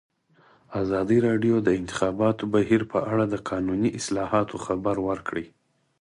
[0.81, 5.45] ازادي راډیو د د انتخاباتو بهیر په اړه د قانوني اصلاحاتو خبر ورکړی.